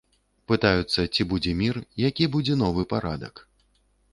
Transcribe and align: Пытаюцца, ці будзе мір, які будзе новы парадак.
Пытаюцца, 0.51 1.03
ці 1.13 1.21
будзе 1.33 1.53
мір, 1.61 1.75
які 2.07 2.25
будзе 2.37 2.59
новы 2.63 2.87
парадак. 2.95 3.35